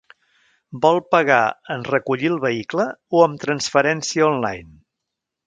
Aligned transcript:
Vol 0.85 0.95
pagar 1.15 1.41
en 1.75 1.83
recollir 1.89 2.31
el 2.33 2.39
vehicle 2.47 2.87
o 3.19 3.23
amb 3.27 3.45
transferència 3.45 4.27
online? 4.33 4.69